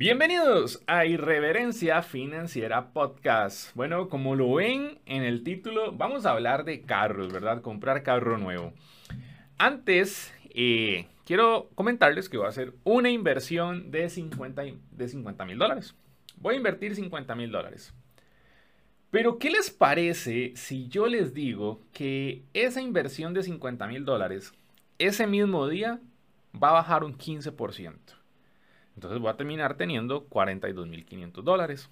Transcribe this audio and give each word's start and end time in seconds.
Bienvenidos 0.00 0.82
a 0.86 1.04
Irreverencia 1.04 2.00
Financiera 2.00 2.94
Podcast. 2.94 3.76
Bueno, 3.76 4.08
como 4.08 4.34
lo 4.34 4.54
ven 4.54 4.98
en 5.04 5.24
el 5.24 5.44
título, 5.44 5.92
vamos 5.92 6.24
a 6.24 6.30
hablar 6.30 6.64
de 6.64 6.80
carros, 6.80 7.30
¿verdad? 7.30 7.60
Comprar 7.60 8.02
carro 8.02 8.38
nuevo. 8.38 8.72
Antes, 9.58 10.32
eh, 10.54 11.06
quiero 11.26 11.68
comentarles 11.74 12.30
que 12.30 12.38
voy 12.38 12.46
a 12.46 12.48
hacer 12.48 12.72
una 12.82 13.10
inversión 13.10 13.90
de 13.90 14.08
50 14.08 14.64
mil 15.44 15.58
dólares. 15.58 15.94
Voy 16.38 16.54
a 16.54 16.56
invertir 16.56 16.96
50 16.96 17.34
mil 17.34 17.50
dólares. 17.50 17.92
Pero, 19.10 19.38
¿qué 19.38 19.50
les 19.50 19.70
parece 19.70 20.54
si 20.56 20.88
yo 20.88 21.08
les 21.08 21.34
digo 21.34 21.82
que 21.92 22.42
esa 22.54 22.80
inversión 22.80 23.34
de 23.34 23.42
50 23.42 23.86
mil 23.86 24.06
dólares, 24.06 24.54
ese 24.98 25.26
mismo 25.26 25.68
día, 25.68 26.00
va 26.54 26.70
a 26.70 26.72
bajar 26.72 27.04
un 27.04 27.18
15%? 27.18 28.19
Entonces 29.00 29.18
voy 29.18 29.30
a 29.30 29.36
terminar 29.38 29.78
teniendo 29.78 30.28
42.500 30.28 31.42
dólares. 31.42 31.88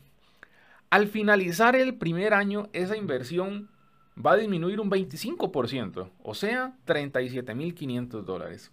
Al 0.91 1.09
finalizar 1.09 1.75
el 1.75 1.95
primer 1.95 2.35
año, 2.35 2.69
esa 2.75 2.99
inversión 2.99 3.71
va 4.15 4.33
a 4.33 4.37
disminuir 4.37 4.79
un 4.79 4.91
25%, 4.91 6.11
o 6.23 6.35
sea, 6.35 6.77
37.500 6.87 8.25
dólares. 8.25 8.73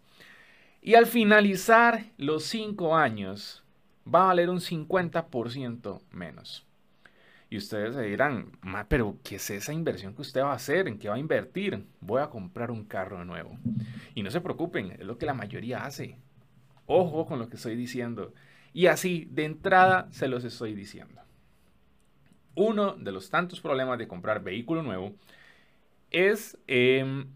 Y 0.81 0.95
al 0.95 1.05
finalizar 1.05 2.07
los 2.17 2.43
5 2.43 2.97
años, 2.97 3.63
va 4.05 4.23
a 4.23 4.27
valer 4.27 4.49
un 4.49 4.59
50% 4.59 6.01
menos. 6.11 6.65
Y 7.49 7.55
ustedes 7.55 7.95
se 7.95 8.01
dirán, 8.01 8.51
pero 8.89 9.15
¿qué 9.23 9.37
es 9.37 9.49
esa 9.49 9.71
inversión 9.71 10.13
que 10.13 10.23
usted 10.23 10.41
va 10.41 10.51
a 10.51 10.55
hacer? 10.55 10.89
¿En 10.89 10.99
qué 10.99 11.07
va 11.07 11.15
a 11.15 11.19
invertir? 11.19 11.85
Voy 12.01 12.21
a 12.21 12.29
comprar 12.29 12.69
un 12.69 12.83
carro 12.83 13.23
nuevo. 13.23 13.57
Y 14.13 14.23
no 14.23 14.29
se 14.29 14.41
preocupen, 14.41 14.91
es 14.91 15.05
lo 15.05 15.17
que 15.17 15.25
la 15.25 15.33
mayoría 15.33 15.85
hace. 15.85 16.17
Ojo 16.85 17.25
con 17.25 17.39
lo 17.39 17.49
que 17.49 17.55
estoy 17.55 17.75
diciendo. 17.75 18.33
Y 18.73 18.87
así, 18.87 19.27
de 19.31 19.45
entrada, 19.45 20.07
se 20.11 20.27
los 20.27 20.43
estoy 20.43 20.73
diciendo. 20.73 21.21
Uno 22.55 22.95
de 22.95 23.11
los 23.11 23.29
tantos 23.29 23.59
problemas 23.61 23.97
de 23.99 24.07
comprar 24.07 24.43
vehículo 24.43 24.81
nuevo 24.81 25.13
es 26.11 26.57
em, 26.67 27.27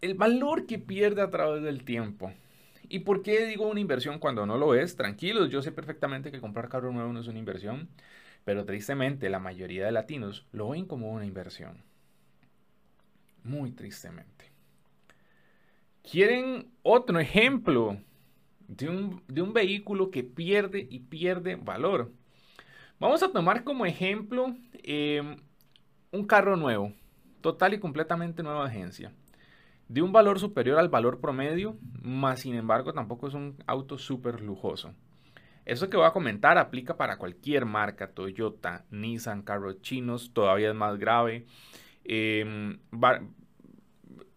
el 0.00 0.14
valor 0.14 0.66
que 0.66 0.78
pierde 0.78 1.22
a 1.22 1.30
través 1.30 1.62
del 1.62 1.84
tiempo. 1.84 2.32
¿Y 2.88 3.00
por 3.00 3.22
qué 3.22 3.46
digo 3.46 3.66
una 3.66 3.80
inversión 3.80 4.18
cuando 4.18 4.46
no 4.46 4.56
lo 4.56 4.74
es? 4.74 4.96
Tranquilos, 4.96 5.50
yo 5.50 5.62
sé 5.62 5.72
perfectamente 5.72 6.30
que 6.30 6.40
comprar 6.40 6.68
carro 6.68 6.92
nuevo 6.92 7.12
no 7.12 7.20
es 7.20 7.26
una 7.26 7.38
inversión, 7.38 7.88
pero 8.44 8.64
tristemente 8.64 9.28
la 9.28 9.40
mayoría 9.40 9.86
de 9.86 9.92
latinos 9.92 10.46
lo 10.52 10.70
ven 10.70 10.86
como 10.86 11.10
una 11.10 11.26
inversión. 11.26 11.82
Muy 13.42 13.72
tristemente. 13.72 14.55
¿Quieren 16.08 16.70
otro 16.84 17.18
ejemplo 17.18 17.98
de 18.68 18.88
un, 18.88 19.52
vehículo 19.52 20.12
que 20.12 20.22
pierde 20.22 20.86
y 20.88 21.00
pierde 21.00 21.56
valor? 21.56 22.12
Vamos 23.00 23.24
a 23.24 23.32
tomar 23.32 23.64
como 23.64 23.86
ejemplo 23.86 24.54
em, 24.84 25.36
un 26.12 26.24
carro 26.24 26.56
nuevo, 26.56 26.92
total 27.40 27.74
y 27.74 27.80
completamente 27.80 28.44
nueva 28.44 28.66
agencia, 28.66 29.12
de 29.88 30.00
un 30.00 30.12
valor 30.12 30.38
superior 30.38 30.78
al 30.78 30.88
valor 30.88 31.20
promedio, 31.20 31.76
más 32.00 32.40
sin 32.40 32.54
embargo 32.54 32.92
tampoco 32.92 33.26
es 33.26 33.34
un 33.34 33.56
auto 33.66 33.98
súper 33.98 34.40
lujoso. 34.42 34.94
Eso 35.64 35.90
que 35.90 35.96
voy 35.96 36.06
a 36.06 36.12
comentar 36.12 36.56
aplica 36.56 36.96
para 36.96 37.18
cualquier 37.18 37.66
marca, 37.66 38.12
Toyota, 38.12 38.84
Nissan, 38.92 39.42
carros 39.42 39.82
chinos, 39.82 40.30
todavía 40.32 40.68
es 40.68 40.76
más 40.76 40.98
grave, 40.98 41.46
em, 42.04 42.78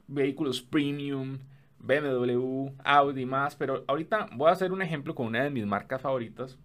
vehículos 0.07 0.63
premium, 0.63 1.37
BMW, 1.79 2.71
Audi 2.83 3.25
más, 3.25 3.55
pero 3.55 3.83
ahorita 3.87 4.27
voy 4.33 4.49
a 4.49 4.53
hacer 4.53 4.71
un 4.71 4.81
ejemplo 4.81 5.15
con 5.15 5.27
una 5.27 5.43
de 5.43 5.49
mis 5.49 5.65
marcas 5.65 6.01
favoritas, 6.01 6.57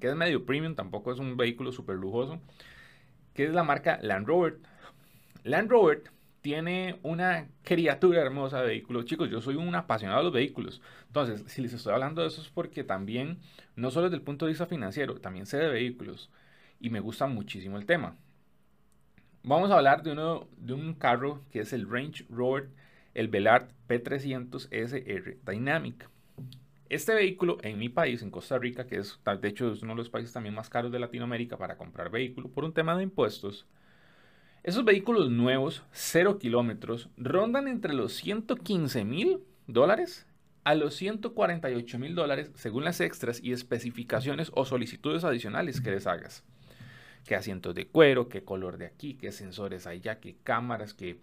que 0.00 0.08
es 0.08 0.16
medio 0.16 0.44
premium, 0.44 0.74
tampoco 0.74 1.12
es 1.12 1.18
un 1.18 1.36
vehículo 1.36 1.72
súper 1.72 1.96
lujoso, 1.96 2.40
que 3.34 3.44
es 3.44 3.52
la 3.52 3.64
marca 3.64 3.98
Land 4.02 4.26
Rover. 4.26 4.58
Land 5.44 5.70
Rover 5.70 6.04
tiene 6.42 7.00
una 7.02 7.48
criatura 7.62 8.20
hermosa 8.22 8.60
de 8.60 8.68
vehículos. 8.68 9.04
Chicos, 9.04 9.28
yo 9.30 9.40
soy 9.40 9.56
un 9.56 9.74
apasionado 9.74 10.20
de 10.20 10.24
los 10.24 10.32
vehículos. 10.32 10.80
Entonces, 11.08 11.42
si 11.46 11.60
les 11.60 11.72
estoy 11.72 11.92
hablando 11.92 12.22
de 12.22 12.28
eso 12.28 12.40
es 12.40 12.48
porque 12.48 12.84
también, 12.84 13.38
no 13.74 13.90
solo 13.90 14.06
desde 14.06 14.18
el 14.18 14.22
punto 14.22 14.46
de 14.46 14.52
vista 14.52 14.66
financiero, 14.66 15.20
también 15.20 15.46
sé 15.46 15.56
de 15.56 15.68
vehículos 15.68 16.30
y 16.78 16.90
me 16.90 17.00
gusta 17.00 17.26
muchísimo 17.26 17.78
el 17.78 17.86
tema. 17.86 18.16
Vamos 19.42 19.70
a 19.70 19.76
hablar 19.76 20.02
de, 20.02 20.12
uno, 20.12 20.48
de 20.56 20.72
un 20.72 20.94
carro 20.94 21.42
que 21.50 21.60
es 21.60 21.72
el 21.72 21.88
Range 21.90 22.24
Rover 22.30 22.68
el 23.16 23.28
Velart 23.28 23.72
P300 23.88 24.68
SR 24.70 25.38
Dynamic. 25.46 26.08
Este 26.90 27.14
vehículo 27.14 27.56
en 27.62 27.78
mi 27.78 27.88
país, 27.88 28.22
en 28.22 28.30
Costa 28.30 28.58
Rica, 28.58 28.86
que 28.86 28.98
es 28.98 29.18
de 29.40 29.48
hecho 29.48 29.72
es 29.72 29.82
uno 29.82 29.94
de 29.94 29.96
los 29.96 30.10
países 30.10 30.34
también 30.34 30.54
más 30.54 30.68
caros 30.68 30.92
de 30.92 30.98
Latinoamérica 30.98 31.56
para 31.56 31.78
comprar 31.78 32.10
vehículos 32.10 32.50
por 32.50 32.64
un 32.64 32.74
tema 32.74 32.94
de 32.94 33.02
impuestos, 33.02 33.66
esos 34.62 34.84
vehículos 34.84 35.30
nuevos, 35.30 35.82
0 35.92 36.38
kilómetros, 36.38 37.08
rondan 37.16 37.68
entre 37.68 37.94
los 37.94 38.12
115 38.14 39.04
mil 39.04 39.38
dólares 39.66 40.26
a 40.64 40.74
los 40.74 40.94
148 40.96 41.98
mil 41.98 42.14
dólares 42.14 42.50
según 42.54 42.84
las 42.84 43.00
extras 43.00 43.40
y 43.42 43.52
especificaciones 43.52 44.50
o 44.54 44.66
solicitudes 44.66 45.24
adicionales 45.24 45.80
que 45.80 45.92
les 45.92 46.06
hagas. 46.06 46.44
¿Qué 47.24 47.34
asientos 47.34 47.74
de 47.74 47.86
cuero? 47.86 48.28
¿Qué 48.28 48.44
color 48.44 48.76
de 48.76 48.86
aquí? 48.86 49.14
¿Qué 49.14 49.32
sensores 49.32 49.88
ya? 50.02 50.20
¿Qué 50.20 50.36
cámaras? 50.42 50.92
¿Qué 50.92 51.18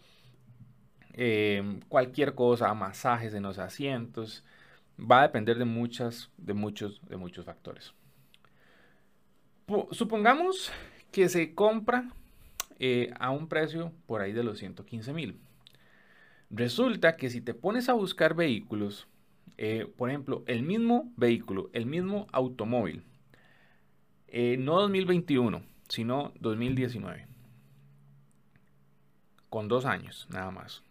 Em, 1.14 1.80
cualquier 1.90 2.34
cosa, 2.34 2.74
masajes 2.74 3.34
en 3.36 3.44
los 3.44 3.60
asientos, 3.60 4.44
va 5.00 5.20
a 5.20 5.24
depender 5.24 5.58
de 5.58 5.66
muchas, 5.66 6.32
de 6.38 6.54
muchos, 6.54 7.02
de 7.08 7.18
muchos 7.18 7.46
factores. 7.46 7.94
supongamos 9.92 10.72
que 11.12 11.30
se 11.30 11.54
compra 11.56 12.10
eh, 12.80 13.14
a 13.20 13.32
un 13.32 13.48
precio 13.48 13.94
por 14.08 14.22
ahí 14.22 14.34
de 14.34 14.44
los 14.44 14.60
115 14.60 15.14
mil. 15.14 15.40
Resulta 16.50 17.16
que 17.18 17.30
si 17.30 17.42
te 17.42 17.54
pones 17.54 17.90
a 17.90 17.94
buscar 17.94 18.36
vehículos, 18.36 19.08
eh, 19.58 19.88
por 19.98 20.10
ejemplo, 20.10 20.44
el 20.48 20.64
mismo 20.64 21.12
vehículo, 21.18 21.70
el 21.74 21.86
mismo 21.86 22.28
automóvil, 22.32 23.04
eh, 24.28 24.58
no 24.58 24.80
2021, 24.82 25.64
sino 25.88 26.34
2019, 26.40 27.28
con 29.50 29.68
dos 29.68 29.86
años 29.86 30.28
nada 30.30 30.52
más 30.52 30.84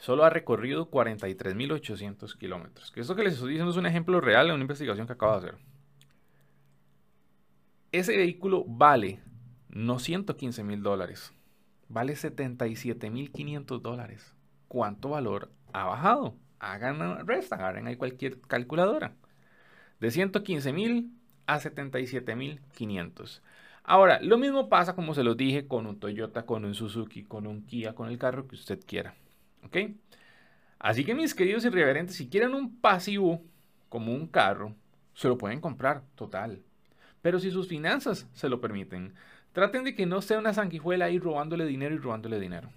solo 0.00 0.24
ha 0.24 0.30
recorrido 0.30 0.90
43.800 0.90 2.36
kilómetros. 2.36 2.90
Que 2.90 3.00
esto 3.00 3.14
que 3.14 3.22
les 3.22 3.34
estoy 3.34 3.50
diciendo 3.50 3.70
es 3.70 3.76
un 3.76 3.86
ejemplo 3.86 4.20
real 4.20 4.48
de 4.48 4.54
una 4.54 4.62
investigación 4.62 5.06
que 5.06 5.12
acabo 5.12 5.32
de 5.32 5.38
hacer. 5.38 5.58
Ese 7.92 8.16
vehículo 8.16 8.64
vale 8.66 9.20
no 9.68 9.98
115 9.98 10.64
mil 10.64 10.82
dólares, 10.82 11.32
vale 11.88 12.16
77 12.16 13.10
mil 13.10 13.30
500 13.30 13.82
dólares. 13.82 14.34
¿Cuánto 14.68 15.10
valor 15.10 15.50
ha 15.72 15.84
bajado? 15.84 16.34
Hagan 16.60 17.26
resta, 17.26 17.56
agarren 17.56 17.86
ahí 17.86 17.96
cualquier 17.96 18.40
calculadora. 18.40 19.14
De 19.98 20.10
115 20.10 20.72
mil 20.72 21.12
a 21.46 21.58
77 21.58 22.36
mil 22.36 22.60
500. 22.74 23.42
Ahora, 23.82 24.20
lo 24.22 24.38
mismo 24.38 24.68
pasa 24.68 24.94
como 24.94 25.14
se 25.14 25.24
los 25.24 25.36
dije 25.36 25.66
con 25.66 25.86
un 25.86 25.98
Toyota, 25.98 26.46
con 26.46 26.64
un 26.64 26.74
Suzuki, 26.74 27.24
con 27.24 27.46
un 27.46 27.66
Kia, 27.66 27.94
con 27.94 28.08
el 28.08 28.18
carro 28.18 28.46
que 28.46 28.54
usted 28.54 28.78
quiera. 28.86 29.14
¿Ok? 29.64 29.76
Así 30.78 31.04
que 31.04 31.14
mis 31.14 31.34
queridos 31.34 31.64
irreverentes, 31.64 32.16
si 32.16 32.28
quieren 32.28 32.54
un 32.54 32.80
pasivo 32.80 33.42
como 33.88 34.14
un 34.14 34.26
carro, 34.26 34.74
se 35.14 35.28
lo 35.28 35.36
pueden 35.36 35.60
comprar, 35.60 36.02
total. 36.14 36.62
Pero 37.22 37.38
si 37.38 37.50
sus 37.50 37.68
finanzas 37.68 38.26
se 38.32 38.48
lo 38.48 38.60
permiten, 38.60 39.14
traten 39.52 39.84
de 39.84 39.94
que 39.94 40.06
no 40.06 40.22
sea 40.22 40.38
una 40.38 40.54
sanguijuela 40.54 41.06
ahí 41.06 41.18
robándole 41.18 41.66
dinero 41.66 41.94
y 41.94 41.98
robándole 41.98 42.40
dinero. 42.40 42.70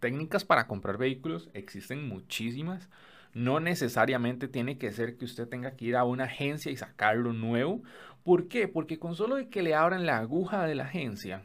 Técnicas 0.00 0.44
para 0.44 0.66
comprar 0.66 0.96
vehículos 0.96 1.50
existen 1.52 2.08
muchísimas. 2.08 2.88
No 3.34 3.60
necesariamente 3.60 4.48
tiene 4.48 4.78
que 4.78 4.90
ser 4.90 5.18
que 5.18 5.26
usted 5.26 5.46
tenga 5.46 5.76
que 5.76 5.84
ir 5.84 5.96
a 5.96 6.04
una 6.04 6.24
agencia 6.24 6.72
y 6.72 6.76
sacarlo 6.76 7.34
nuevo. 7.34 7.82
¿Por 8.24 8.48
qué? 8.48 8.66
Porque 8.66 8.98
con 8.98 9.14
solo 9.14 9.36
de 9.36 9.48
que 9.50 9.62
le 9.62 9.74
abran 9.74 10.06
la 10.06 10.18
aguja 10.18 10.64
de 10.64 10.74
la 10.74 10.84
agencia, 10.84 11.44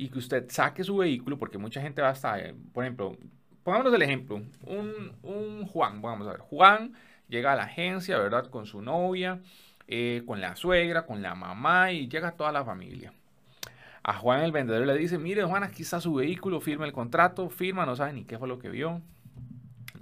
y 0.00 0.08
que 0.08 0.18
usted 0.18 0.46
saque 0.48 0.82
su 0.82 0.96
vehículo, 0.96 1.36
porque 1.36 1.58
mucha 1.58 1.82
gente 1.82 2.00
va 2.00 2.08
a 2.08 2.12
estar, 2.12 2.40
eh, 2.40 2.54
por 2.72 2.84
ejemplo, 2.84 3.18
pongámonos 3.62 3.92
el 3.92 4.00
ejemplo, 4.00 4.40
un, 4.66 5.66
Juan, 5.66 6.00
vamos 6.00 6.26
a 6.26 6.30
ver, 6.30 6.40
Juan 6.40 6.94
llega 7.28 7.52
a 7.52 7.56
la 7.56 7.64
agencia, 7.64 8.18
¿verdad? 8.18 8.46
Con 8.46 8.64
su 8.64 8.80
novia, 8.80 9.40
eh, 9.86 10.22
con 10.24 10.40
la 10.40 10.56
suegra, 10.56 11.04
con 11.04 11.20
la 11.20 11.34
mamá 11.34 11.92
y 11.92 12.08
llega 12.08 12.32
toda 12.32 12.50
la 12.50 12.64
familia. 12.64 13.12
A 14.02 14.14
Juan 14.14 14.40
el 14.40 14.52
vendedor 14.52 14.86
le 14.86 14.96
dice, 14.96 15.18
mire 15.18 15.44
Juan, 15.44 15.64
aquí 15.64 15.82
está 15.82 16.00
su 16.00 16.14
vehículo, 16.14 16.62
firma 16.62 16.86
el 16.86 16.92
contrato, 16.92 17.50
firma, 17.50 17.84
no 17.84 17.94
sabe 17.94 18.14
ni 18.14 18.24
qué 18.24 18.38
fue 18.38 18.48
lo 18.48 18.58
que 18.58 18.70
vio. 18.70 19.02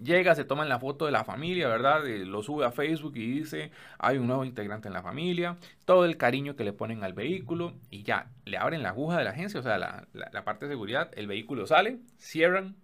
Llega, 0.03 0.35
se 0.35 0.45
toma 0.45 0.65
la 0.65 0.79
foto 0.79 1.07
de 1.07 1.13
la 1.13 1.25
familia, 1.25 1.67
¿verdad? 1.69 2.05
lo 2.05 2.43
sube 2.43 2.65
a 2.65 2.71
Facebook 2.71 3.17
y 3.17 3.27
dice, 3.41 3.73
hay 3.99 4.19
un 4.19 4.29
nuevo 4.29 4.45
integrante 4.45 4.87
en 4.89 4.95
la 4.95 5.03
familia, 5.03 5.57
todo 5.85 6.05
el 6.05 6.17
cariño 6.17 6.55
que 6.55 6.65
le 6.65 6.73
ponen 6.73 7.03
al 7.03 7.15
vehículo 7.15 7.75
y 7.91 8.05
ya, 8.05 8.31
le 8.45 8.59
abren 8.59 8.83
la 8.83 8.91
aguja 8.91 9.19
de 9.19 9.25
la 9.25 9.31
agencia, 9.31 9.59
o 9.59 9.63
sea, 9.63 9.79
la, 9.79 10.45
parte 10.45 10.67
de 10.67 10.73
seguridad, 10.73 11.11
el 11.17 11.27
vehículo 11.27 11.67
sale, 11.67 11.99
cierran 12.17 12.77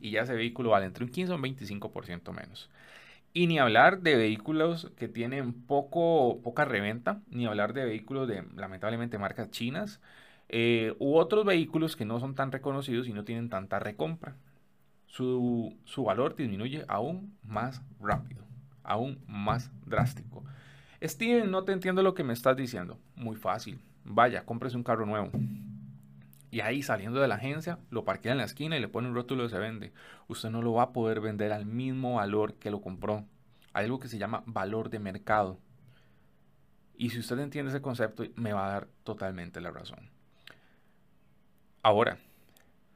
y 0.00 0.10
ya 0.10 0.22
ese 0.22 0.34
vehículo 0.34 0.70
vale 0.70 0.86
entre 0.86 1.04
un 1.04 1.10
15 1.10 1.32
o 1.32 1.36
un 1.36 1.42
25% 1.42 2.32
menos. 2.32 2.68
Y 3.32 3.46
ni 3.46 3.58
hablar 3.58 4.00
de 4.00 4.16
vehículos 4.16 4.90
que 4.96 5.08
tienen 5.08 5.52
poco, 5.54 6.40
poca 6.42 6.64
reventa, 6.64 7.20
ni 7.30 7.46
hablar 7.46 7.72
de 7.72 7.84
vehículos 7.84 8.28
de 8.28 8.44
lamentablemente 8.56 9.18
marcas 9.18 9.50
chinas, 9.50 10.00
eh, 10.48 10.94
u 10.98 11.16
otros 11.16 11.44
vehículos 11.44 11.96
que 11.96 12.04
no 12.04 12.18
son 12.20 12.34
tan 12.34 12.50
reconocidos 12.52 13.06
y 13.06 13.12
no 13.12 13.24
tienen 13.24 13.48
tanta 13.48 13.78
recompra. 13.78 14.34
Su, 15.10 15.76
su 15.86 16.04
valor 16.04 16.36
disminuye 16.36 16.84
aún 16.86 17.36
más 17.42 17.82
rápido, 17.98 18.44
aún 18.84 19.18
más 19.26 19.72
drástico. 19.84 20.44
Steven, 21.02 21.50
no 21.50 21.64
te 21.64 21.72
entiendo 21.72 22.04
lo 22.04 22.14
que 22.14 22.22
me 22.22 22.32
estás 22.32 22.56
diciendo. 22.56 22.96
Muy 23.16 23.34
fácil. 23.34 23.80
Vaya, 24.04 24.46
cómprese 24.46 24.76
un 24.76 24.84
carro 24.84 25.06
nuevo. 25.06 25.32
Y 26.52 26.60
ahí 26.60 26.84
saliendo 26.84 27.20
de 27.20 27.26
la 27.26 27.34
agencia, 27.34 27.80
lo 27.90 28.04
parquea 28.04 28.30
en 28.30 28.38
la 28.38 28.44
esquina 28.44 28.76
y 28.76 28.80
le 28.80 28.86
pone 28.86 29.08
un 29.08 29.16
rótulo 29.16 29.42
de 29.42 29.48
se 29.48 29.58
vende. 29.58 29.92
Usted 30.28 30.48
no 30.50 30.62
lo 30.62 30.74
va 30.74 30.84
a 30.84 30.92
poder 30.92 31.20
vender 31.20 31.50
al 31.50 31.66
mismo 31.66 32.14
valor 32.14 32.54
que 32.54 32.70
lo 32.70 32.80
compró. 32.80 33.24
Hay 33.72 33.86
algo 33.86 33.98
que 33.98 34.06
se 34.06 34.18
llama 34.18 34.44
valor 34.46 34.90
de 34.90 35.00
mercado. 35.00 35.58
Y 36.96 37.10
si 37.10 37.18
usted 37.18 37.40
entiende 37.40 37.70
ese 37.70 37.82
concepto, 37.82 38.22
me 38.36 38.52
va 38.52 38.68
a 38.68 38.72
dar 38.72 38.88
totalmente 39.02 39.60
la 39.60 39.72
razón. 39.72 40.08
Ahora, 41.82 42.18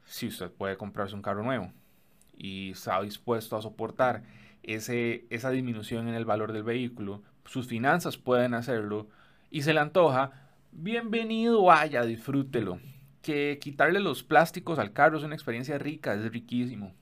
si 0.04 0.28
usted 0.28 0.52
puede 0.52 0.76
comprarse 0.76 1.16
un 1.16 1.22
carro 1.22 1.42
nuevo 1.42 1.72
y 2.36 2.70
está 2.72 3.00
dispuesto 3.02 3.56
a 3.56 3.62
soportar 3.62 4.22
ese, 4.62 5.26
esa 5.30 5.50
disminución 5.50 6.08
en 6.08 6.14
el 6.14 6.24
valor 6.24 6.52
del 6.52 6.62
vehículo, 6.62 7.22
sus 7.44 7.66
finanzas 7.66 8.16
pueden 8.16 8.54
hacerlo 8.54 9.08
y 9.50 9.62
se 9.62 9.74
le 9.74 9.80
antoja, 9.80 10.32
bienvenido, 10.72 11.62
vaya, 11.62 12.04
disfrútelo 12.04 12.78
que 13.24 13.58
quitarle 13.58 14.00
los 14.00 14.22
plásticos 14.22 14.78
al 14.78 14.92
carro 14.92 15.16
es 15.16 15.24
una 15.24 15.34
experiencia 15.34 15.78
rica, 15.78 16.14
es 16.14 16.30
riquísimo. 16.30 16.92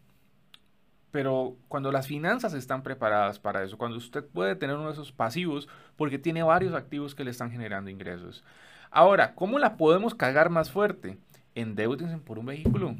Pero 1.11 1.57
cuando 1.69 1.93
las 1.93 2.07
finanzas 2.07 2.55
están 2.55 2.83
preparadas 2.83 3.39
para 3.39 3.63
eso, 3.65 3.77
cuando 3.77 3.99
usted 3.99 4.25
puede 4.25 4.55
tener 4.55 4.77
uno 4.77 4.87
de 4.87 4.93
esos 4.93 5.13
pasivos, 5.13 5.69
porque 5.97 6.19
tiene 6.19 6.43
varios 6.43 6.75
activos 6.75 7.15
que 7.15 7.25
le 7.25 7.33
están 7.33 7.51
generando 7.51 7.91
ingresos. 7.91 8.45
Ahora, 8.91 9.35
¿cómo 9.35 9.59
la 9.59 9.77
podemos 9.77 10.15
cagar 10.15 10.49
más 10.49 10.71
fuerte? 10.71 11.19
Endeúdense 11.55 12.17
por 12.19 12.39
un 12.39 12.47
vehículo. 12.47 12.95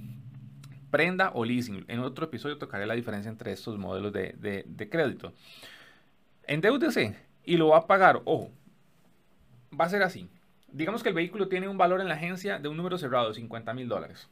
Prenda 0.93 1.33
o 1.35 1.45
leasing. 1.45 1.85
En 1.89 1.99
otro 1.99 2.27
episodio 2.27 2.59
tocaré 2.59 2.87
la 2.87 2.95
diferencia 2.95 3.29
entre 3.29 3.51
estos 3.51 3.77
modelos 3.77 4.13
de, 4.13 4.37
de, 4.39 4.63
de 4.65 4.89
crédito. 4.89 5.33
Endeúdese 6.47 7.17
y 7.45 7.57
lo 7.57 7.71
va 7.71 7.79
a 7.79 7.87
pagar. 7.89 8.23
Ojo, 8.25 8.53
va 9.77 9.87
a 9.87 9.89
ser 9.89 10.05
así 10.05 10.29
digamos 10.73 11.03
que 11.03 11.11
el 11.11 11.15
vehículo 11.15 11.49
tiene 11.49 11.69
un 11.69 11.79
valor 11.79 12.01
en 12.01 12.09
la 12.09 12.15
agencia 12.15 12.59
de 12.59 12.69
un 12.69 12.77
número 12.77 12.99
cerrado 12.99 13.29
de 13.29 13.35
50 13.35 13.75
mil 13.75 13.89
dólares. 13.89 14.29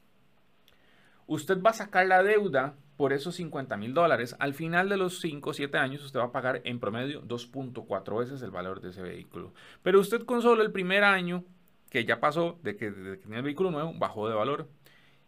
Usted 1.26 1.62
va 1.62 1.70
a 1.70 1.74
sacar 1.74 2.06
la 2.06 2.22
deuda 2.22 2.74
por 2.96 3.12
esos 3.12 3.36
50 3.36 3.76
mil 3.76 3.94
dólares. 3.94 4.34
Al 4.40 4.52
final 4.52 4.88
de 4.88 4.96
los 4.96 5.20
5 5.20 5.50
o 5.50 5.52
7 5.52 5.78
años, 5.78 6.04
usted 6.04 6.18
va 6.18 6.24
a 6.24 6.32
pagar 6.32 6.60
en 6.64 6.80
promedio 6.80 7.22
2.4 7.22 8.18
veces 8.18 8.42
el 8.42 8.50
valor 8.50 8.80
de 8.80 8.90
ese 8.90 9.02
vehículo. 9.02 9.54
Pero 9.82 10.00
usted 10.00 10.24
con 10.24 10.42
solo 10.42 10.62
el 10.62 10.72
primer 10.72 11.04
año, 11.04 11.44
que 11.88 12.04
ya 12.04 12.20
pasó 12.20 12.58
de 12.62 12.76
que, 12.76 12.90
de 12.90 13.18
que 13.18 13.22
tenía 13.22 13.38
el 13.38 13.44
vehículo 13.44 13.70
nuevo, 13.70 13.94
bajó 13.94 14.28
de 14.28 14.34
valor. 14.34 14.68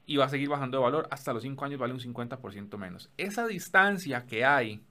Y 0.06 0.16
va 0.16 0.24
a 0.26 0.28
seguir 0.28 0.48
bajando 0.48 0.78
de 0.78 0.84
valor. 0.84 1.08
Hasta 1.10 1.32
los 1.32 1.42
5 1.42 1.64
años 1.64 1.78
vale 1.78 1.92
un 1.94 2.00
50% 2.00 2.76
menos. 2.76 3.10
Esa 3.16 3.46
distancia 3.46 4.26
que 4.26 4.44
hay 4.44 4.82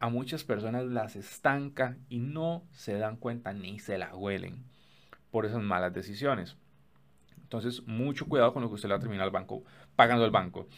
a 0.00 0.08
muchas 0.08 0.44
personas 0.44 0.84
las 0.86 1.16
estanca 1.16 1.96
y 2.08 2.18
no 2.20 2.62
se 2.72 2.94
dan 2.98 3.16
cuenta 3.16 3.52
ni 3.52 3.78
se 3.78 3.98
la 3.98 4.14
huelen 4.14 4.64
por 5.30 5.46
esas 5.46 5.62
malas 5.62 5.92
decisiones. 5.92 6.56
Entonces, 7.42 7.86
mucho 7.86 8.26
cuidado 8.26 8.52
con 8.52 8.62
lo 8.62 8.68
que 8.68 8.74
usted 8.74 8.88
le 8.88 8.94
va 8.94 8.98
a 8.98 9.00
terminar 9.00 9.24
al 9.24 9.30
banco, 9.30 9.64
pagando 9.96 10.24
el 10.24 10.30
banco. 10.30 10.68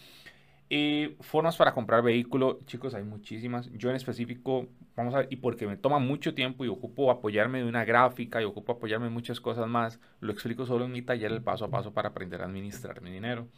Y 0.69 1.17
formas 1.21 1.57
para 1.57 1.75
comprar 1.75 2.03
vehículo, 2.03 2.61
chicos, 2.65 2.95
hay 2.95 3.03
muchísimas. 3.03 3.71
Yo 3.73 3.91
en 3.91 3.97
específico, 3.97 4.69
vamos 4.97 5.15
a 5.15 5.19
ver, 5.19 5.29
y 5.31 5.37
porque 5.37 5.67
me 5.67 5.77
toma 5.77 5.99
mucho 5.99 6.35
tiempo 6.35 6.65
y 6.65 6.69
ocupo 6.69 7.11
apoyarme 7.11 7.59
de 7.59 7.69
una 7.69 7.85
gráfica 7.85 8.41
y 8.41 8.45
ocupo 8.45 8.73
apoyarme 8.73 9.07
en 9.07 9.13
muchas 9.13 9.41
cosas 9.41 9.69
más, 9.69 10.01
lo 10.21 10.33
explico 10.33 10.67
solo 10.67 10.85
en 10.85 10.93
mi 10.93 11.03
taller 11.03 11.33
el 11.33 11.43
paso 11.43 11.65
a 11.65 11.71
paso 11.71 11.93
para 11.93 12.11
aprender 12.11 12.43
a 12.43 12.47
administrar 12.47 13.01
mi 13.01 13.11
dinero. 13.11 13.49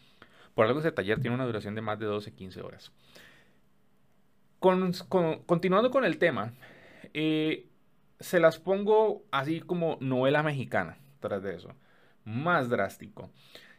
Por 0.54 0.66
algo 0.66 0.80
ese 0.80 0.92
taller 0.92 1.20
tiene 1.20 1.34
una 1.34 1.46
duración 1.46 1.74
de 1.74 1.80
más 1.80 1.98
de 1.98 2.06
12, 2.06 2.32
15 2.32 2.62
horas. 2.62 2.92
continuando 4.58 5.90
con 5.90 6.04
el 6.04 6.18
tema, 6.18 6.52
eh, 7.14 7.66
se 8.20 8.38
las 8.38 8.58
pongo 8.58 9.24
así 9.30 9.60
como 9.60 9.98
novela 10.00 10.42
mexicana 10.42 10.98
tras 11.20 11.42
de 11.42 11.56
eso. 11.56 11.74
Más 12.24 12.68
drástico. 12.68 13.30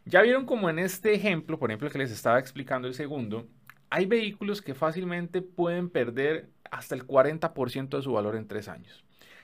Ya 0.05 0.21
vieron 0.21 0.45
como 0.45 0.69
en 0.69 0.79
este 0.79 1.13
ejemplo, 1.13 1.57
por 1.57 1.69
ejemplo, 1.69 1.89
que 1.89 1.97
les 1.97 2.11
estaba 2.11 2.39
explicando 2.39 2.87
el 2.87 2.93
segundo, 2.93 3.47
hay 3.89 4.05
vehículos 4.05 4.61
que 4.61 4.73
fácilmente 4.73 5.41
pueden 5.41 5.89
perder 5.89 6.49
hasta 6.73 6.95
el 6.95 7.07
40% 7.07 7.97
de 7.97 8.03
su 8.03 8.13
valor 8.13 8.35
en 8.35 8.47
tres 8.47 8.67
años. 8.67 9.03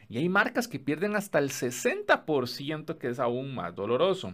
Y 0.09 0.17
hay 0.17 0.29
marcas 0.29 0.67
que 0.67 0.79
pierden 0.79 1.15
hasta 1.15 1.39
el 1.39 1.49
60%, 1.49 2.97
que 2.97 3.09
es 3.09 3.19
aún 3.19 3.53
más 3.53 3.75
doloroso. 3.75 4.33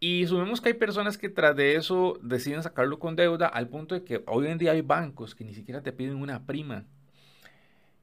Y 0.00 0.26
subimos 0.26 0.60
que 0.60 0.68
hay 0.68 0.74
personas 0.74 1.18
que 1.18 1.28
tras 1.28 1.56
de 1.56 1.74
eso 1.74 2.18
deciden 2.22 2.62
sacarlo 2.62 2.98
con 2.98 3.16
deuda 3.16 3.46
al 3.46 3.68
punto 3.68 3.94
de 3.94 4.04
que 4.04 4.22
hoy 4.26 4.46
en 4.46 4.58
día 4.58 4.72
hay 4.72 4.80
bancos 4.80 5.34
que 5.34 5.44
ni 5.44 5.54
siquiera 5.54 5.82
te 5.82 5.92
piden 5.92 6.16
una 6.16 6.46
prima 6.46 6.84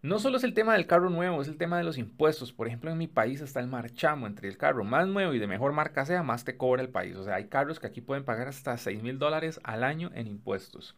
no 0.06 0.20
solo 0.20 0.38
es 0.38 0.44
el 0.44 0.54
tema 0.54 0.74
del 0.74 0.86
carro 0.86 1.10
nuevo, 1.10 1.42
es 1.42 1.48
el 1.48 1.58
tema 1.58 1.80
de 1.80 1.84
los 1.84 1.98
impuestos. 1.98 2.54
Por 2.54 2.68
ejemplo, 2.68 2.92
en 2.92 2.98
mi 3.00 3.08
país 3.08 3.42
está 3.42 3.60
el 3.60 3.66
marchamo 3.66 4.28
entre 4.28 4.48
el 4.48 4.56
carro 4.56 4.84
más 4.84 5.08
nuevo 5.08 5.34
y 5.34 5.40
de 5.40 5.48
mejor 5.48 5.74
marca 5.74 6.06
sea, 6.06 6.22
más 6.22 6.44
te 6.44 6.58
cobra 6.58 6.84
el 6.84 6.90
país. 6.90 7.16
O 7.16 7.24
sea, 7.24 7.36
hay 7.36 7.48
carros 7.48 7.80
que 7.80 7.88
aquí 7.88 8.02
pueden 8.02 8.24
pagar 8.24 8.48
hasta 8.48 8.78
6 8.78 9.02
mil 9.02 9.18
dólares 9.18 9.60
al 9.64 9.84
año 9.84 10.12
en 10.14 10.28
impuestos. 10.28 10.96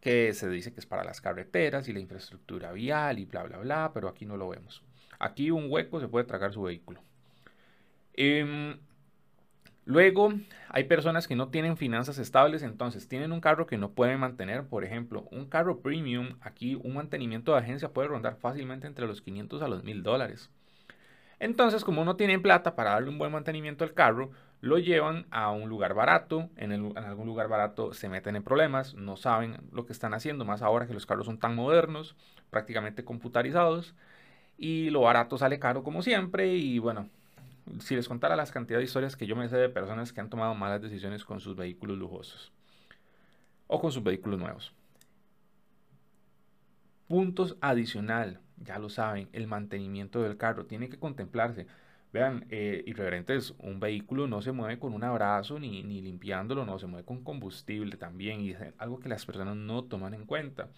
Que 0.00 0.32
se 0.32 0.48
dice 0.48 0.72
que 0.72 0.80
es 0.80 0.86
para 0.86 1.04
las 1.04 1.20
carreteras 1.20 1.88
y 1.88 1.92
la 1.92 2.00
infraestructura 2.00 2.72
vial 2.72 3.18
y 3.18 3.24
bla, 3.24 3.42
bla, 3.44 3.58
bla, 3.58 3.90
pero 3.92 4.08
aquí 4.08 4.26
no 4.26 4.36
lo 4.36 4.48
vemos. 4.48 4.84
Aquí 5.18 5.50
un 5.50 5.70
hueco 5.70 6.00
se 6.00 6.08
puede 6.08 6.24
tragar 6.24 6.52
su 6.52 6.62
vehículo. 6.62 7.02
Eh, 8.14 8.76
Luego, 9.88 10.34
hay 10.68 10.84
personas 10.84 11.26
que 11.26 11.34
no 11.34 11.48
tienen 11.48 11.78
finanzas 11.78 12.18
estables, 12.18 12.62
entonces 12.62 13.08
tienen 13.08 13.32
un 13.32 13.40
carro 13.40 13.66
que 13.66 13.78
no 13.78 13.92
pueden 13.92 14.20
mantener. 14.20 14.66
Por 14.66 14.84
ejemplo, 14.84 15.26
un 15.32 15.46
carro 15.46 15.80
premium, 15.80 16.36
aquí 16.42 16.74
un 16.74 16.92
mantenimiento 16.92 17.52
de 17.52 17.60
agencia 17.60 17.94
puede 17.94 18.08
rondar 18.08 18.36
fácilmente 18.36 18.86
entre 18.86 19.06
los 19.06 19.22
500 19.22 19.62
a 19.62 19.68
los 19.68 19.84
1000 19.84 20.02
dólares. 20.02 20.50
Entonces, 21.38 21.84
como 21.84 22.04
no 22.04 22.16
tienen 22.16 22.42
plata 22.42 22.76
para 22.76 22.90
darle 22.90 23.08
un 23.08 23.16
buen 23.16 23.32
mantenimiento 23.32 23.82
al 23.82 23.94
carro, 23.94 24.30
lo 24.60 24.78
llevan 24.78 25.26
a 25.30 25.50
un 25.50 25.68
lugar 25.68 25.94
barato. 25.94 26.48
En, 26.56 26.72
algún 26.96 27.26
lugar 27.26 27.48
barato 27.48 27.92
se 27.92 28.08
meten 28.08 28.36
en 28.36 28.42
problemas, 28.42 28.94
no 28.94 29.16
saben 29.16 29.58
lo 29.72 29.86
que 29.86 29.92
están 29.92 30.14
haciendo, 30.14 30.44
más 30.44 30.62
ahora 30.62 30.86
que 30.86 30.94
los 30.94 31.06
carros 31.06 31.26
son 31.26 31.38
tan 31.38 31.54
modernos, 31.54 32.16
prácticamente 32.50 33.04
computarizados. 33.04 33.94
Y 34.56 34.90
lo 34.90 35.02
barato 35.02 35.38
sale 35.38 35.58
caro 35.58 35.82
como 35.84 36.02
siempre. 36.02 36.54
Y 36.56 36.78
bueno, 36.78 37.08
si 37.80 37.94
les 37.94 38.08
contara 38.08 38.36
las 38.36 38.50
cantidades 38.50 38.82
de 38.82 38.86
historias 38.86 39.16
que 39.16 39.26
yo 39.26 39.36
me 39.36 39.48
sé 39.48 39.56
de 39.56 39.68
personas 39.68 40.12
que 40.12 40.20
han 40.20 40.30
tomado 40.30 40.54
malas 40.54 40.82
decisiones 40.82 41.24
con 41.24 41.40
sus 41.40 41.56
vehículos 41.56 41.98
lujosos 41.98 42.52
o 43.66 43.80
con 43.80 43.92
sus 43.92 44.02
vehículos 44.02 44.38
nuevos. 44.38 44.72
Puntos 47.06 47.56
adicional, 47.60 48.40
ya 48.56 48.78
lo 48.78 48.90
saben, 48.90 49.28
el 49.32 49.46
mantenimiento 49.46 50.22
del 50.22 50.36
carro 50.36 50.66
tiene 50.66 50.88
que 50.88 50.98
contemplarse. 50.98 51.66
Vean, 52.12 52.46
eh, 52.48 52.82
irreverentes, 52.86 53.54
un 53.58 53.80
vehículo 53.80 54.26
no 54.26 54.40
se 54.40 54.52
mueve 54.52 54.78
con 54.78 54.94
un 54.94 55.04
abrazo 55.04 55.58
ni, 55.58 55.82
ni 55.82 56.00
limpiándolo, 56.00 56.64
no, 56.64 56.78
se 56.78 56.86
mueve 56.86 57.04
con 57.04 57.22
combustible 57.22 57.96
también 57.96 58.40
y 58.40 58.50
es 58.50 58.58
algo 58.78 58.98
que 58.98 59.10
las 59.10 59.26
personas 59.26 59.56
no 59.56 59.84
toman 59.84 60.14
en 60.14 60.24
cuenta. 60.24 60.68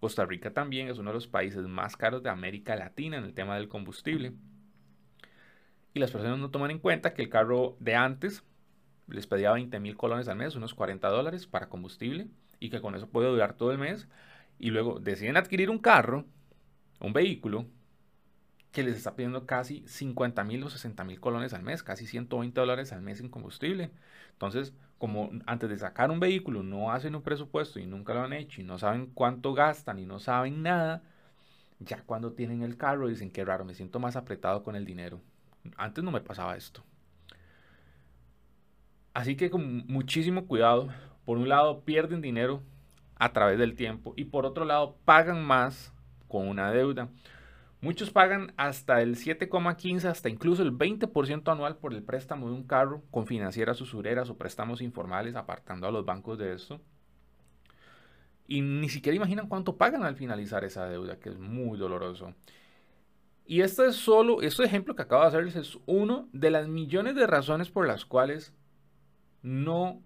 Costa 0.00 0.24
Rica 0.26 0.52
también 0.52 0.88
es 0.88 0.98
uno 0.98 1.10
de 1.10 1.14
los 1.14 1.28
países 1.28 1.62
más 1.66 1.96
caros 1.96 2.22
de 2.22 2.30
América 2.30 2.74
Latina 2.74 3.18
en 3.18 3.24
el 3.24 3.34
tema 3.34 3.56
del 3.56 3.68
combustible 3.68 4.32
y 5.94 6.00
las 6.00 6.10
personas 6.10 6.38
no 6.38 6.50
toman 6.50 6.70
en 6.70 6.78
cuenta 6.78 7.14
que 7.14 7.22
el 7.22 7.28
carro 7.28 7.76
de 7.80 7.94
antes 7.94 8.44
les 9.08 9.26
pedía 9.26 9.52
20 9.52 9.80
mil 9.80 9.96
colones 9.96 10.28
al 10.28 10.36
mes, 10.36 10.54
unos 10.54 10.74
40 10.74 11.08
dólares 11.08 11.46
para 11.46 11.68
combustible, 11.68 12.28
y 12.60 12.70
que 12.70 12.80
con 12.80 12.94
eso 12.94 13.08
puede 13.08 13.28
durar 13.28 13.54
todo 13.54 13.72
el 13.72 13.78
mes, 13.78 14.08
y 14.58 14.70
luego 14.70 15.00
deciden 15.00 15.36
adquirir 15.36 15.70
un 15.70 15.78
carro, 15.78 16.26
un 17.00 17.12
vehículo, 17.12 17.66
que 18.72 18.82
les 18.82 18.96
está 18.96 19.16
pidiendo 19.16 19.46
casi 19.46 19.82
50 19.86 20.44
mil 20.44 20.62
o 20.62 20.70
60 20.70 21.04
mil 21.04 21.20
colones 21.20 21.52
al 21.54 21.62
mes, 21.62 21.82
casi 21.82 22.06
120 22.06 22.60
dólares 22.60 22.92
al 22.92 23.02
mes 23.02 23.20
en 23.20 23.28
combustible. 23.28 23.90
Entonces, 24.32 24.72
como 24.98 25.30
antes 25.46 25.68
de 25.70 25.78
sacar 25.78 26.10
un 26.10 26.20
vehículo 26.20 26.62
no 26.62 26.92
hacen 26.92 27.14
un 27.14 27.22
presupuesto 27.22 27.80
y 27.80 27.86
nunca 27.86 28.14
lo 28.14 28.22
han 28.22 28.32
hecho 28.32 28.60
y 28.60 28.64
no 28.64 28.78
saben 28.78 29.06
cuánto 29.06 29.54
gastan 29.54 29.98
y 29.98 30.06
no 30.06 30.18
saben 30.18 30.62
nada, 30.62 31.02
ya 31.80 32.02
cuando 32.04 32.32
tienen 32.32 32.62
el 32.62 32.76
carro 32.76 33.08
dicen 33.08 33.30
que 33.30 33.44
raro, 33.44 33.64
me 33.64 33.74
siento 33.74 33.98
más 33.98 34.16
apretado 34.16 34.62
con 34.62 34.76
el 34.76 34.84
dinero. 34.84 35.20
Antes 35.76 36.04
no 36.04 36.10
me 36.10 36.20
pasaba 36.20 36.56
esto. 36.56 36.84
Así 39.14 39.36
que 39.36 39.50
con 39.50 39.86
muchísimo 39.86 40.46
cuidado. 40.46 40.88
Por 41.24 41.38
un 41.38 41.48
lado, 41.48 41.80
pierden 41.84 42.20
dinero 42.20 42.62
a 43.16 43.32
través 43.32 43.58
del 43.58 43.74
tiempo 43.74 44.14
y 44.16 44.24
por 44.24 44.46
otro 44.46 44.64
lado, 44.64 44.96
pagan 45.04 45.44
más 45.44 45.92
con 46.28 46.48
una 46.48 46.70
deuda. 46.70 47.08
Muchos 47.82 48.10
pagan 48.10 48.52
hasta 48.58 49.00
el 49.00 49.16
7,15, 49.16 50.04
hasta 50.04 50.28
incluso 50.28 50.62
el 50.62 50.72
20% 50.72 51.50
anual 51.50 51.78
por 51.78 51.94
el 51.94 52.02
préstamo 52.02 52.48
de 52.48 52.54
un 52.54 52.64
carro 52.64 53.02
con 53.10 53.26
financieras 53.26 53.80
usureras 53.80 54.28
o 54.28 54.36
préstamos 54.36 54.82
informales, 54.82 55.34
apartando 55.34 55.86
a 55.86 55.90
los 55.90 56.04
bancos 56.04 56.38
de 56.38 56.52
esto. 56.54 56.80
y 58.46 58.62
ni 58.62 58.88
siquiera 58.88 59.14
imaginan 59.16 59.48
cuánto 59.48 59.76
pagan 59.76 60.02
al 60.02 60.16
finalizar 60.16 60.64
esa 60.64 60.86
deuda, 60.86 61.20
que 61.20 61.28
es 61.30 61.38
muy 61.38 61.78
doloroso. 61.78 62.34
Y 63.46 63.62
este 63.62 63.86
es 63.86 63.96
solo, 63.96 64.42
este 64.42 64.64
ejemplo 64.64 64.94
que 64.96 65.02
acabo 65.02 65.22
de 65.22 65.28
hacerles 65.28 65.56
es 65.56 65.78
uno 65.86 66.28
de 66.32 66.50
las 66.50 66.68
millones 66.68 67.14
de 67.14 67.26
razones 67.28 67.70
por 67.70 67.86
las 67.86 68.04
cuales 68.04 68.52
no 69.42 70.02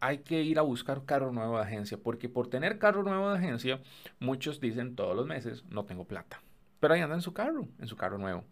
hay 0.00 0.18
que 0.18 0.42
ir 0.42 0.58
a 0.58 0.62
buscar 0.62 1.04
carro 1.04 1.32
nuevo 1.32 1.56
de 1.56 1.62
agencia, 1.62 1.98
porque 1.98 2.28
por 2.28 2.48
tener 2.48 2.78
carro 2.78 3.02
nuevo 3.04 3.30
de 3.30 3.38
agencia, 3.38 3.80
muchos 4.20 4.60
dicen 4.60 4.96
todos 4.96 5.16
los 5.16 5.26
meses, 5.26 5.64
no 5.70 5.84
tengo 5.84 6.04
plata. 6.04 6.40
Pero 6.80 6.94
ahí 6.94 7.00
anda 7.00 7.16
en 7.16 7.22
su 7.22 7.32
carro, 7.32 7.68
en 7.78 7.88
su 7.88 7.96
carro 7.96 8.18
nuevo. 8.18 8.44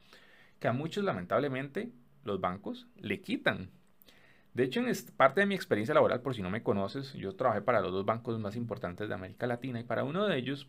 Que 0.60 0.68
a 0.68 0.72
muchos, 0.72 1.04
lamentablemente, 1.04 1.90
los 2.24 2.40
bancos 2.40 2.86
le 2.96 3.20
quitan. 3.20 3.70
De 4.54 4.64
hecho, 4.64 4.80
en 4.80 4.90
parte 5.16 5.40
de 5.40 5.46
mi 5.46 5.54
experiencia 5.54 5.94
laboral, 5.94 6.22
por 6.22 6.34
si 6.34 6.42
no 6.42 6.50
me 6.50 6.62
conoces, 6.62 7.12
yo 7.12 7.36
trabajé 7.36 7.60
para 7.60 7.80
los 7.80 7.92
dos 7.92 8.06
bancos 8.06 8.38
más 8.40 8.56
importantes 8.56 9.08
de 9.08 9.14
América 9.14 9.46
Latina 9.46 9.80
y 9.80 9.84
para 9.84 10.04
uno 10.04 10.26
de 10.26 10.36
ellos 10.38 10.68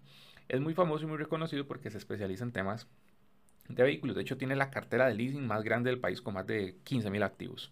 es 0.49 0.59
muy 0.59 0.73
famoso 0.73 1.05
y 1.05 1.07
muy 1.07 1.17
reconocido 1.17 1.65
porque 1.67 1.89
se 1.89 1.97
especializa 1.97 2.43
en 2.43 2.51
temas 2.51 2.87
de 3.69 3.83
vehículos. 3.83 4.15
De 4.15 4.21
hecho, 4.21 4.37
tiene 4.37 4.55
la 4.55 4.71
cartera 4.71 5.07
de 5.07 5.15
leasing 5.15 5.45
más 5.47 5.63
grande 5.63 5.89
del 5.89 5.99
país 5.99 6.21
con 6.21 6.33
más 6.33 6.45
de 6.45 6.77
15 6.83 7.09
mil 7.09 7.23
activos. 7.23 7.71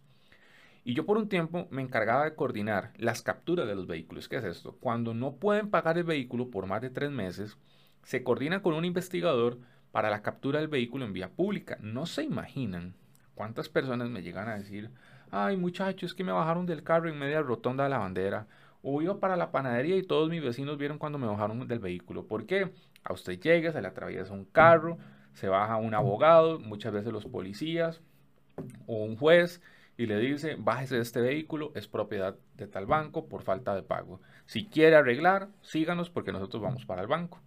Y 0.83 0.93
yo 0.93 1.05
por 1.05 1.17
un 1.17 1.29
tiempo 1.29 1.67
me 1.71 1.81
encargaba 1.81 2.25
de 2.25 2.35
coordinar 2.35 2.93
las 2.97 3.21
capturas 3.21 3.67
de 3.67 3.75
los 3.75 3.87
vehículos. 3.87 4.29
¿Qué 4.29 4.37
es 4.37 4.43
esto? 4.43 4.77
Cuando 4.79 5.13
no 5.13 5.35
pueden 5.35 5.69
pagar 5.69 5.97
el 5.97 6.03
vehículo 6.03 6.51
por 6.51 6.67
más 6.67 6.81
de 6.81 6.91
tres 6.91 7.11
meses, 7.11 7.57
se 8.03 8.23
coordina 8.23 8.61
con 8.61 8.75
un 8.75 8.85
investigador 8.85 9.57
para 9.95 10.09
la 10.09 10.21
captura 10.21 10.59
del 10.59 10.67
vehículo 10.67 11.05
en 11.05 11.13
vía 11.13 11.29
pública. 11.29 11.77
No 11.79 12.05
se 12.05 12.21
imaginan 12.21 12.95
cuántas 13.33 13.69
personas 13.69 14.09
me 14.09 14.23
llegan 14.23 14.49
a 14.49 14.57
decir, 14.57 14.91
ay 15.31 15.55
muchachos, 15.55 16.11
es 16.11 16.13
que 16.13 16.25
me 16.25 16.33
bajaron 16.33 16.65
del 16.65 16.83
carro 16.83 17.07
en 17.07 17.17
media 17.17 17.41
rotonda 17.41 17.85
de 17.85 17.91
la 17.91 17.99
bandera. 17.99 18.45
O 18.81 19.01
iba 19.01 19.21
para 19.21 19.37
la 19.37 19.53
panadería 19.53 19.95
y 19.95 20.03
todos 20.03 20.29
mis 20.29 20.43
vecinos 20.43 20.77
vieron 20.77 20.97
cuando 20.97 21.17
me 21.17 21.27
bajaron 21.27 21.65
del 21.65 21.79
vehículo. 21.79 22.27
¿Por 22.27 22.45
qué? 22.45 22.73
A 23.05 23.13
usted 23.13 23.39
llega, 23.39 23.71
se 23.71 23.81
le 23.81 23.87
atraviesa 23.87 24.33
un 24.33 24.43
carro, 24.43 24.97
se 25.31 25.47
baja 25.47 25.77
un 25.77 25.93
abogado, 25.93 26.59
muchas 26.59 26.91
veces 26.91 27.13
los 27.13 27.25
policías 27.25 28.01
o 28.87 29.01
un 29.05 29.15
juez 29.15 29.61
y 29.95 30.07
le 30.07 30.19
dice, 30.19 30.57
bájese 30.59 30.95
de 30.95 31.03
este 31.03 31.21
vehículo, 31.21 31.71
es 31.73 31.87
propiedad 31.87 32.35
de 32.55 32.67
tal 32.67 32.85
banco 32.85 33.29
por 33.29 33.43
falta 33.43 33.73
de 33.73 33.81
pago. 33.81 34.19
Si 34.45 34.65
quiere 34.65 34.97
arreglar, 34.97 35.47
síganos 35.61 36.09
porque 36.09 36.33
nosotros 36.33 36.61
vamos 36.61 36.85
para 36.85 37.01
el 37.01 37.07
banco. 37.07 37.39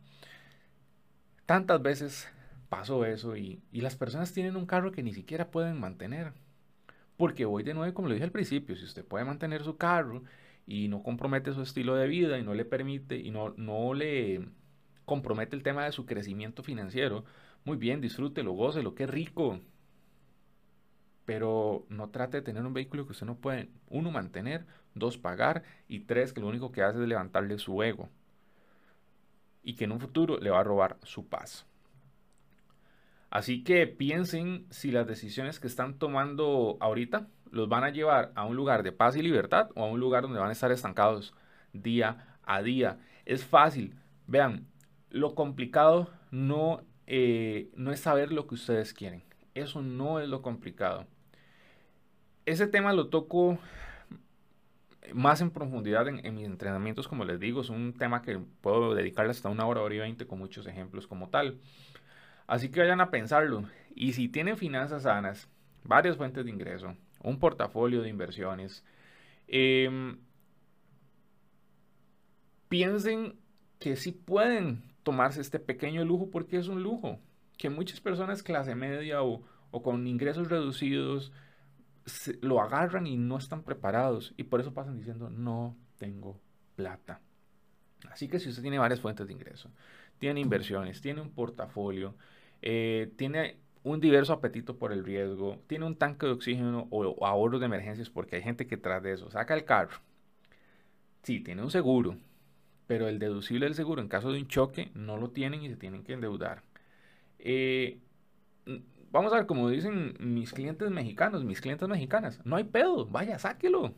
Tantas 1.44 1.82
veces 1.82 2.32
pasó 2.68 3.04
eso 3.04 3.36
y, 3.36 3.62
las 3.72 3.96
personas 3.96 4.32
tienen 4.32 4.56
un 4.56 4.66
carro 4.66 4.92
que 4.92 5.02
ni 5.02 5.12
siquiera 5.12 5.50
pueden 5.50 5.80
mantener. 5.80 6.32
Porque 7.16 7.44
hoy 7.46 7.62
de 7.64 7.74
nuevo, 7.74 7.92
como 7.94 8.08
lo 8.08 8.14
dije 8.14 8.24
al 8.24 8.32
principio, 8.32 8.76
si 8.76 8.84
usted 8.84 9.04
puede 9.04 9.24
mantener 9.24 9.64
su 9.64 9.76
carro 9.76 10.22
y 10.66 10.88
no 10.88 11.02
compromete 11.02 11.52
su 11.52 11.62
estilo 11.62 11.96
de 11.96 12.06
vida 12.08 12.38
y 12.38 12.44
no 12.44 12.54
le 12.54 12.64
permite 12.64 13.16
y 13.18 13.30
no, 13.30 13.54
no 13.56 13.94
le 13.94 14.48
compromete 15.04 15.56
el 15.56 15.62
tema 15.62 15.84
de 15.84 15.92
su 15.92 16.06
crecimiento 16.06 16.62
financiero, 16.62 17.24
muy 17.64 17.76
bien, 17.76 18.00
disfrútelo, 18.00 18.52
gócelo, 18.52 18.94
qué 18.94 19.06
rico 19.06 19.60
pero 21.28 21.84
no 21.90 22.08
trate 22.08 22.38
de 22.38 22.42
tener 22.42 22.64
un 22.64 22.72
vehículo 22.72 23.04
que 23.04 23.12
usted 23.12 23.26
no 23.26 23.36
puede, 23.36 23.68
uno, 23.90 24.10
mantener, 24.10 24.64
dos, 24.94 25.18
pagar 25.18 25.62
y 25.86 26.00
tres, 26.00 26.32
que 26.32 26.40
lo 26.40 26.48
único 26.48 26.72
que 26.72 26.80
hace 26.80 27.02
es 27.02 27.06
levantarle 27.06 27.58
su 27.58 27.82
ego 27.82 28.08
y 29.62 29.74
que 29.74 29.84
en 29.84 29.92
un 29.92 30.00
futuro 30.00 30.38
le 30.38 30.48
va 30.48 30.60
a 30.60 30.64
robar 30.64 30.96
su 31.02 31.26
paz. 31.28 31.66
Así 33.30 33.62
que 33.62 33.86
piensen 33.86 34.66
si 34.70 34.90
las 34.90 35.06
decisiones 35.06 35.60
que 35.60 35.66
están 35.66 35.98
tomando 35.98 36.76
ahorita 36.80 37.28
los 37.50 37.68
van 37.68 37.84
a 37.84 37.90
llevar 37.90 38.32
a 38.34 38.44
un 38.44 38.56
lugar 38.56 38.82
de 38.82 38.92
paz 38.92 39.16
y 39.16 39.22
libertad 39.22 39.70
o 39.74 39.84
a 39.84 39.88
un 39.88 40.00
lugar 40.00 40.22
donde 40.22 40.40
van 40.40 40.50
a 40.50 40.52
estar 40.52 40.72
estancados 40.72 41.34
día 41.72 42.36
a 42.44 42.62
día. 42.62 42.98
Es 43.26 43.44
fácil. 43.44 43.94
Vean, 44.26 44.66
lo 45.10 45.34
complicado 45.34 46.10
no, 46.30 46.82
eh, 47.06 47.70
no 47.76 47.92
es 47.92 48.00
saber 48.00 48.32
lo 48.32 48.46
que 48.46 48.54
ustedes 48.54 48.94
quieren. 48.94 49.22
Eso 49.54 49.82
no 49.82 50.20
es 50.20 50.28
lo 50.28 50.42
complicado 50.42 51.06
ese 52.48 52.66
tema 52.66 52.92
lo 52.92 53.08
toco 53.08 53.58
más 55.12 55.40
en 55.40 55.50
profundidad 55.50 56.08
en, 56.08 56.34
mis 56.34 56.46
entrenamientos, 56.46 57.08
como 57.08 57.24
les 57.24 57.38
digo, 57.38 57.60
es 57.60 57.70
un 57.70 57.92
tema 57.94 58.22
que 58.22 58.38
puedo 58.60 58.94
dedicarle 58.94 59.30
hasta 59.30 59.48
una 59.48 59.66
hora, 59.66 59.82
hora 59.82 59.94
y 59.94 59.98
veinte 59.98 60.26
con 60.26 60.38
muchos 60.38 60.66
ejemplos 60.66 61.06
como 61.06 61.28
tal. 61.28 61.58
Así 62.48 62.70
que 62.70 62.80
vayan 62.80 63.00
a 63.00 63.10
pensarlo. 63.12 63.64
Y 63.94 64.14
si 64.14 64.28
tienen 64.28 64.56
finanzas 64.56 65.04
sanas, 65.04 65.48
varias 65.84 66.16
fuentes 66.16 66.44
de 66.44 66.50
ingreso, 66.50 66.96
un 67.22 67.38
portafolio 67.38 68.02
de 68.02 68.08
inversiones, 68.08 68.84
em, 69.46 70.18
piensen 72.68 73.38
que 73.78 73.94
sí 73.94 74.10
pueden 74.10 74.82
tomarse 75.04 75.40
este 75.40 75.60
pequeño 75.60 76.04
lujo 76.04 76.30
porque 76.30 76.56
es 76.58 76.66
un 76.66 76.82
lujo. 76.82 77.20
Que 77.56 77.70
muchas 77.70 78.00
personas 78.00 78.42
clase 78.42 78.74
media 78.74 79.22
o, 79.22 79.42
o 79.70 79.82
con 79.82 80.06
ingresos 80.06 80.48
reducidos, 80.48 81.32
lo 82.40 82.60
agarran 82.60 83.06
y 83.06 83.16
no 83.16 83.36
están 83.36 83.62
preparados 83.62 84.32
y 84.36 84.44
por 84.44 84.60
eso 84.60 84.72
pasan 84.72 84.96
diciendo 84.96 85.30
no 85.30 85.76
tengo 85.98 86.40
plata. 86.76 87.20
Así 88.10 88.28
que 88.28 88.38
si 88.38 88.48
usted 88.48 88.62
tiene 88.62 88.78
varias 88.78 89.00
fuentes 89.00 89.26
de 89.26 89.32
ingreso, 89.32 89.70
tiene 90.18 90.40
inversiones, 90.40 91.00
tiene 91.00 91.20
un 91.20 91.30
portafolio, 91.30 92.14
eh, 92.62 93.12
tiene 93.16 93.56
un 93.84 94.00
diverso 94.00 94.32
apetito 94.32 94.76
por 94.78 94.92
el 94.92 95.04
riesgo, 95.04 95.58
tiene 95.66 95.86
un 95.86 95.96
tanque 95.96 96.26
de 96.26 96.32
oxígeno 96.32 96.88
o, 96.90 97.24
ahorros 97.26 97.60
de 97.60 97.66
emergencias 97.66 98.10
porque 98.10 98.36
hay 98.36 98.42
gente 98.42 98.66
que 98.66 98.76
tras 98.76 99.02
de 99.02 99.12
eso 99.12 99.30
saca 99.30 99.54
el 99.54 99.64
carro. 99.64 99.98
Sí, 101.22 101.40
tiene 101.40 101.62
un 101.62 101.70
seguro, 101.70 102.16
pero 102.86 103.08
el 103.08 103.18
deducible 103.18 103.66
del 103.66 103.74
seguro 103.74 104.00
en 104.02 104.08
caso 104.08 104.32
de 104.32 104.40
un 104.40 104.48
choque 104.48 104.90
no 104.94 105.16
lo 105.16 105.30
tienen 105.30 105.62
y 105.62 105.68
se 105.68 105.76
tienen 105.76 106.02
que 106.04 106.14
endeudar. 106.14 106.62
Eh, 107.38 108.00
vamos 109.10 109.32
a 109.32 109.36
ver, 109.36 109.46
como 109.46 109.68
dicen 109.68 110.14
mis 110.20 110.52
clientes 110.52 110.90
mexicanos, 110.90 111.44
mis 111.44 111.60
clientes 111.60 111.88
mexicanas, 111.88 112.44
no 112.44 112.56
hay 112.56 112.64
pedo, 112.64 113.06
vaya, 113.06 113.38
sáquelo. 113.38 113.94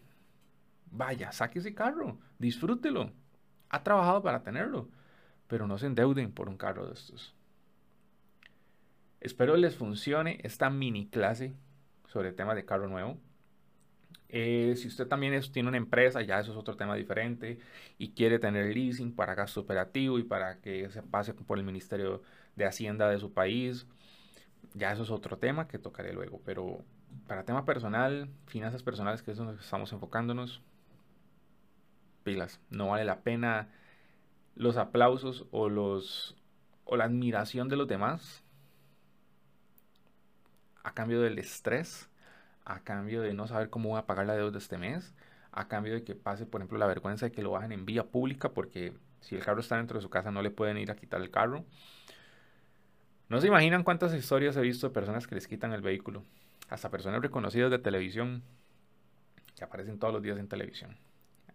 Vaya, 0.92 1.32
saque 1.32 1.74
carro, 1.74 2.18
disfrútelo. 2.38 3.12
Ha 3.68 3.82
trabajado 3.84 4.22
para 4.22 4.42
tenerlo, 4.42 4.88
pero 5.46 5.66
no 5.66 5.78
se 5.78 5.86
endeuden 5.86 6.32
por 6.32 6.48
un 6.48 6.56
carro 6.56 6.86
de 6.86 6.94
estos. 6.94 7.34
Espero 9.20 9.56
les 9.56 9.76
funcione 9.76 10.38
esta 10.42 10.70
mini 10.70 11.06
clase 11.06 11.52
sobre 12.06 12.30
el 12.30 12.34
tema 12.34 12.54
de 12.54 12.64
carro 12.64 12.88
nuevo. 12.88 13.18
Eh, 14.30 14.74
si 14.76 14.88
usted 14.88 15.06
también 15.08 15.38
tiene 15.52 15.68
una 15.68 15.76
empresa, 15.76 16.22
ya 16.22 16.40
eso 16.40 16.52
es 16.52 16.56
otro 16.56 16.76
tema 16.76 16.94
diferente, 16.94 17.58
y 17.98 18.12
quiere 18.12 18.38
tener 18.38 18.74
leasing 18.74 19.14
para 19.14 19.34
gasto 19.34 19.60
operativo 19.60 20.18
y 20.18 20.22
para 20.22 20.60
que 20.60 20.88
se 20.90 21.02
pase 21.02 21.34
por 21.34 21.58
el 21.58 21.64
Ministerio 21.64 22.22
de 22.56 22.64
Hacienda 22.64 23.10
de 23.10 23.18
su 23.18 23.32
país, 23.32 23.86
ya 24.74 24.92
eso 24.92 25.02
es 25.02 25.10
otro 25.10 25.36
tema 25.38 25.68
que 25.68 25.78
tocaré 25.78 26.12
luego, 26.12 26.40
pero 26.44 26.84
para 27.26 27.44
tema 27.44 27.64
personal, 27.64 28.30
finanzas 28.46 28.82
personales, 28.82 29.22
que 29.22 29.32
es 29.32 29.36
donde 29.36 29.60
estamos 29.60 29.92
enfocándonos, 29.92 30.62
pilas, 32.22 32.60
no 32.70 32.88
vale 32.88 33.04
la 33.04 33.20
pena 33.20 33.68
los 34.54 34.76
aplausos 34.76 35.46
o 35.50 35.68
los 35.68 36.36
o 36.84 36.96
la 36.96 37.04
admiración 37.04 37.68
de 37.68 37.76
los 37.76 37.88
demás 37.88 38.44
a 40.82 40.94
cambio 40.94 41.20
del 41.20 41.38
estrés, 41.38 42.08
a 42.64 42.80
cambio 42.80 43.22
de 43.22 43.34
no 43.34 43.46
saber 43.46 43.70
cómo 43.70 43.90
voy 43.90 43.98
a 43.98 44.06
pagar 44.06 44.26
la 44.26 44.34
deuda 44.34 44.58
este 44.58 44.78
mes, 44.78 45.14
a 45.52 45.68
cambio 45.68 45.94
de 45.94 46.04
que 46.04 46.14
pase, 46.14 46.46
por 46.46 46.60
ejemplo, 46.60 46.78
la 46.78 46.86
vergüenza 46.86 47.26
de 47.26 47.32
que 47.32 47.42
lo 47.42 47.50
bajen 47.52 47.72
en 47.72 47.86
vía 47.86 48.04
pública 48.04 48.50
porque 48.50 48.94
si 49.20 49.36
el 49.36 49.44
carro 49.44 49.60
está 49.60 49.76
dentro 49.76 49.98
de 49.98 50.02
su 50.02 50.10
casa 50.10 50.30
no 50.30 50.42
le 50.42 50.50
pueden 50.50 50.78
ir 50.78 50.90
a 50.90 50.96
quitar 50.96 51.20
el 51.20 51.30
carro. 51.30 51.64
No 53.28 53.40
se 53.40 53.46
imaginan 53.46 53.84
cuántas 53.84 54.14
historias 54.14 54.56
he 54.56 54.60
visto 54.60 54.88
de 54.88 54.94
personas 54.94 55.26
que 55.26 55.34
les 55.34 55.46
quitan 55.46 55.72
el 55.72 55.82
vehículo. 55.82 56.24
Hasta 56.68 56.90
personas 56.90 57.20
reconocidas 57.20 57.70
de 57.70 57.78
televisión 57.78 58.42
que 59.56 59.64
aparecen 59.64 59.98
todos 59.98 60.12
los 60.12 60.22
días 60.22 60.38
en 60.38 60.48
televisión. 60.48 60.96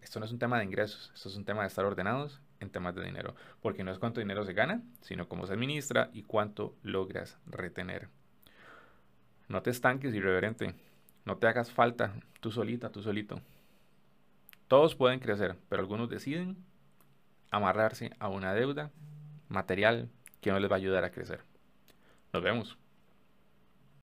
Esto 0.01 0.19
no 0.19 0.25
es 0.25 0.31
un 0.31 0.39
tema 0.39 0.59
de 0.59 0.65
ingresos, 0.65 1.11
esto 1.15 1.29
es 1.29 1.35
un 1.35 1.45
tema 1.45 1.61
de 1.61 1.67
estar 1.67 1.83
ordenados 1.83 2.39
en 2.59 2.69
temas 2.69 2.95
de 2.95 3.03
dinero. 3.03 3.35
Porque 3.61 3.83
no 3.83 3.91
es 3.91 3.99
cuánto 3.99 4.19
dinero 4.19 4.45
se 4.45 4.53
gana, 4.53 4.83
sino 5.01 5.27
cómo 5.27 5.47
se 5.47 5.53
administra 5.53 6.09
y 6.13 6.23
cuánto 6.23 6.75
logras 6.83 7.37
retener. 7.47 8.09
No 9.47 9.61
te 9.61 9.69
estanques, 9.69 10.13
irreverente. 10.13 10.75
No 11.25 11.37
te 11.37 11.47
hagas 11.47 11.71
falta 11.71 12.13
tú 12.39 12.51
solita, 12.51 12.91
tú 12.91 13.01
solito. 13.01 13.41
Todos 14.67 14.95
pueden 14.95 15.19
crecer, 15.19 15.55
pero 15.69 15.81
algunos 15.81 16.09
deciden 16.09 16.57
amarrarse 17.51 18.11
a 18.19 18.29
una 18.29 18.53
deuda 18.53 18.91
material 19.47 20.09
que 20.41 20.51
no 20.51 20.59
les 20.59 20.69
va 20.69 20.75
a 20.75 20.77
ayudar 20.77 21.03
a 21.03 21.11
crecer. 21.11 21.41
Nos 22.33 22.43
vemos. 22.43 22.77